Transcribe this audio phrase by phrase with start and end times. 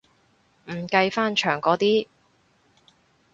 [0.65, 2.07] 唔計翻牆嗰啲